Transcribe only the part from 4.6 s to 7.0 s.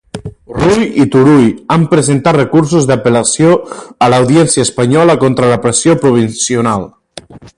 espanyola contra la presó provisional.